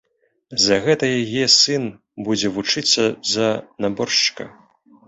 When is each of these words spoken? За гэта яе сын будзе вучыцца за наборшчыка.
За 0.63 0.77
гэта 0.85 1.09
яе 1.19 1.45
сын 1.57 1.85
будзе 2.29 2.53
вучыцца 2.57 3.03
за 3.35 3.47
наборшчыка. 3.89 4.53